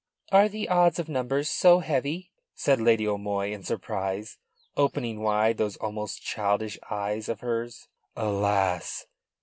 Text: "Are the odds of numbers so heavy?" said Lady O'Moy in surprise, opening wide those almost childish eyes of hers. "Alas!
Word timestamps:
"Are 0.31 0.49
the 0.49 0.67
odds 0.67 0.97
of 0.97 1.07
numbers 1.09 1.47
so 1.51 1.77
heavy?" 1.77 2.31
said 2.55 2.81
Lady 2.81 3.07
O'Moy 3.07 3.51
in 3.53 3.61
surprise, 3.61 4.39
opening 4.75 5.21
wide 5.21 5.57
those 5.59 5.77
almost 5.77 6.23
childish 6.23 6.79
eyes 6.89 7.29
of 7.29 7.41
hers. 7.41 7.87
"Alas! 8.15 9.05